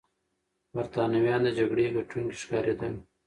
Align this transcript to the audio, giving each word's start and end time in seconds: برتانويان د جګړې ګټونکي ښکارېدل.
برتانويان 0.73 1.41
د 1.43 1.47
جګړې 1.57 1.93
ګټونکي 1.95 2.35
ښکارېدل. 2.41 2.93